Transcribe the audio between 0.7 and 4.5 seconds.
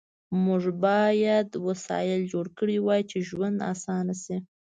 باید وسایل جوړ کړي وای چې ژوند آسانه شي